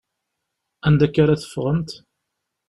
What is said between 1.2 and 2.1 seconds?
ara teffɣemt?